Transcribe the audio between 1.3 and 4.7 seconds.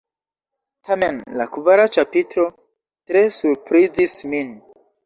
la kvara ĉapitro tre surprizis min.